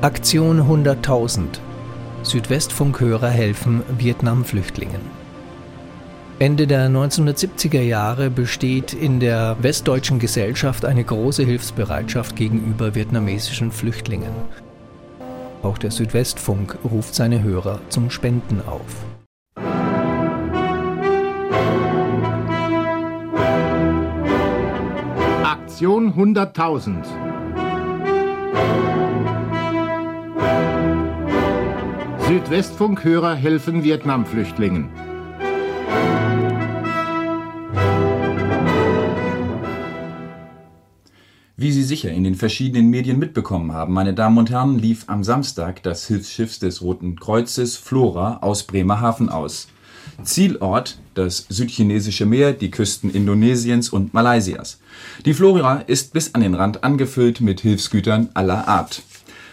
[0.00, 1.58] Aktion 100.000
[2.22, 5.00] Südwestfunkhörer helfen Vietnam-Flüchtlingen.
[6.38, 14.30] Ende der 1970er Jahre besteht in der westdeutschen Gesellschaft eine große Hilfsbereitschaft gegenüber vietnamesischen Flüchtlingen.
[15.64, 19.04] Auch der Südwestfunk ruft seine Hörer zum Spenden auf.
[25.42, 27.27] Aktion 100.000
[32.28, 34.90] Südwestfunkhörer helfen Vietnam-Flüchtlingen.
[41.56, 45.24] Wie Sie sicher in den verschiedenen Medien mitbekommen haben, meine Damen und Herren, lief am
[45.24, 49.68] Samstag das Hilfsschiff des Roten Kreuzes Flora aus Bremerhaven aus.
[50.22, 54.80] Zielort das südchinesische Meer, die Küsten Indonesiens und Malaysias.
[55.24, 59.02] Die Flora ist bis an den Rand angefüllt mit Hilfsgütern aller Art.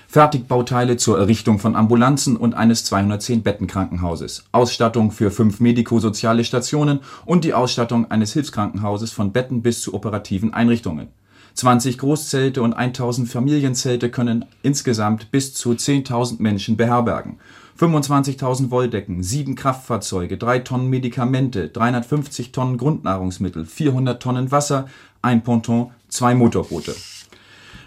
[0.07, 7.53] Fertigbauteile zur Errichtung von Ambulanzen und eines 210-Betten-Krankenhauses, Ausstattung für fünf medikosoziale Stationen und die
[7.53, 11.07] Ausstattung eines Hilfskrankenhauses von Betten bis zu operativen Einrichtungen.
[11.55, 17.39] 20 Großzelte und 1000 Familienzelte können insgesamt bis zu 10.000 Menschen beherbergen.
[17.79, 24.87] 25.000 Wolldecken, sieben Kraftfahrzeuge, drei Tonnen Medikamente, 350 Tonnen Grundnahrungsmittel, 400 Tonnen Wasser,
[25.21, 26.95] ein Ponton, zwei Motorboote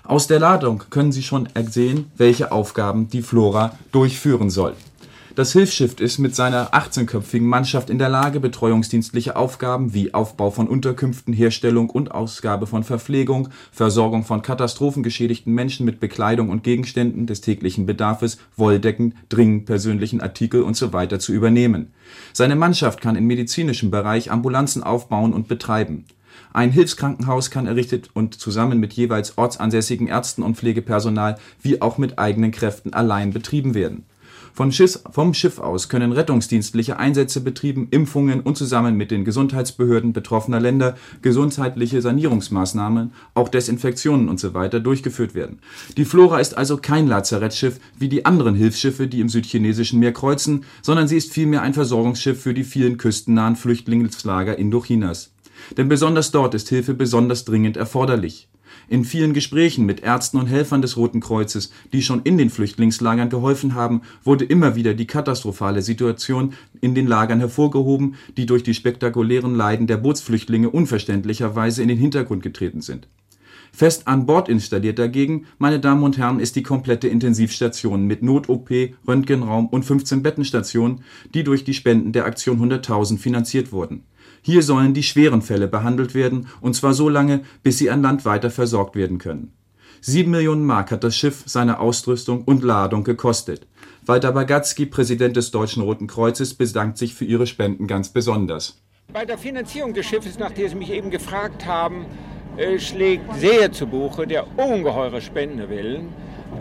[0.09, 4.75] aus der Ladung können Sie schon ersehen, welche Aufgaben die Flora durchführen soll.
[5.34, 10.67] Das Hilfsschiff ist mit seiner 18-köpfigen Mannschaft in der Lage, betreuungsdienstliche Aufgaben wie Aufbau von
[10.67, 17.41] Unterkünften, Herstellung und Ausgabe von Verpflegung, Versorgung von katastrophengeschädigten Menschen mit Bekleidung und Gegenständen des
[17.41, 21.06] täglichen Bedarfes, Wolldecken, dringend persönlichen Artikel usw.
[21.11, 21.92] So zu übernehmen.
[22.33, 26.06] Seine Mannschaft kann im medizinischen Bereich Ambulanzen aufbauen und betreiben
[26.53, 32.19] ein Hilfskrankenhaus kann errichtet und zusammen mit jeweils ortsansässigen Ärzten und Pflegepersonal wie auch mit
[32.19, 34.05] eigenen Kräften allein betrieben werden.
[34.70, 40.58] Schiff, vom Schiff aus können rettungsdienstliche Einsätze betrieben, Impfungen und zusammen mit den Gesundheitsbehörden betroffener
[40.58, 44.68] Länder gesundheitliche Sanierungsmaßnahmen, auch Desinfektionen usw.
[44.73, 45.61] So durchgeführt werden.
[45.96, 50.64] Die Flora ist also kein Lazarettschiff wie die anderen Hilfsschiffe, die im südchinesischen Meer kreuzen,
[50.83, 55.30] sondern sie ist vielmehr ein Versorgungsschiff für die vielen küstennahen Flüchtlingslager Indochinas.
[55.77, 58.48] Denn besonders dort ist Hilfe besonders dringend erforderlich.
[58.89, 63.29] In vielen Gesprächen mit Ärzten und Helfern des Roten Kreuzes, die schon in den Flüchtlingslagern
[63.29, 68.74] geholfen haben, wurde immer wieder die katastrophale Situation in den Lagern hervorgehoben, die durch die
[68.74, 73.08] spektakulären Leiden der Bootsflüchtlinge unverständlicherweise in den Hintergrund getreten sind.
[73.70, 78.70] Fest an Bord installiert dagegen, meine Damen und Herren, ist die komplette Intensivstation mit Not-OP,
[79.07, 81.02] Röntgenraum und 15 Bettenstationen,
[81.35, 84.05] die durch die Spenden der Aktion 100.000 finanziert wurden
[84.42, 88.24] hier sollen die schweren Fälle behandelt werden, und zwar so lange, bis sie an Land
[88.24, 89.52] weiter versorgt werden können.
[90.00, 93.66] Sieben Millionen Mark hat das Schiff, seine Ausrüstung und Ladung gekostet.
[94.06, 98.80] Walter Bagatzky, Präsident des Deutschen Roten Kreuzes, bedankt sich für Ihre Spenden ganz besonders.
[99.12, 102.06] Bei der Finanzierung des Schiffes, nach der Sie mich eben gefragt haben,
[102.56, 106.08] äh, schlägt sehr zu Buche der ungeheure Spendenwillen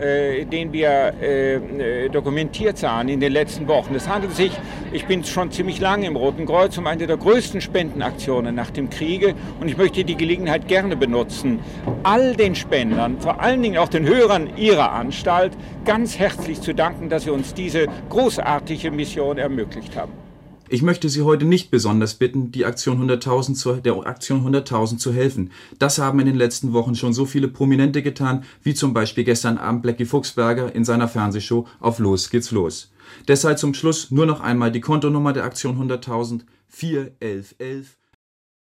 [0.00, 3.94] äh, den wir äh, äh, dokumentiert sahen in den letzten Wochen.
[3.94, 4.52] Es handelt sich,
[4.92, 8.90] ich bin schon ziemlich lange im Roten Kreuz, um eine der größten Spendenaktionen nach dem
[8.90, 11.60] Kriege und ich möchte die Gelegenheit gerne benutzen,
[12.02, 15.52] all den Spendern, vor allen Dingen auch den Hörern Ihrer Anstalt,
[15.84, 20.27] ganz herzlich zu danken, dass Sie uns diese großartige Mission ermöglicht haben.
[20.70, 25.12] Ich möchte Sie heute nicht besonders bitten, die Aktion 100.000 zu, der Aktion 100.000 zu
[25.12, 25.50] helfen.
[25.78, 29.56] Das haben in den letzten Wochen schon so viele Prominente getan, wie zum Beispiel gestern
[29.56, 32.92] Abend Blackie Fuchsberger in seiner Fernsehshow auf Los geht's los.
[33.26, 37.97] Deshalb zum Schluss nur noch einmal die Kontonummer der Aktion 100.000 41111